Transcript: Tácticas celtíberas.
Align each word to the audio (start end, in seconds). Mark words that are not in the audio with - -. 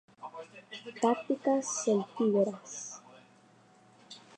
Tácticas 1.03 1.63
celtíberas. 1.83 2.71